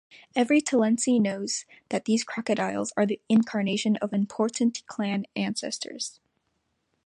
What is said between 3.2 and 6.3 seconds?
incarnation of important clan ancestors.